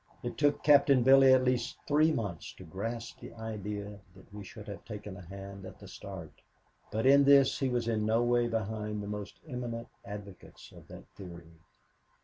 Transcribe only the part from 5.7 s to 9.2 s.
the start, but in this he was in no way behind the